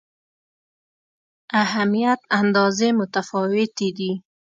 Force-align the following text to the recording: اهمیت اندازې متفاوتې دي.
اهمیت 1.63 2.19
اندازې 2.41 2.87
متفاوتې 2.99 3.89
دي. 3.97 4.11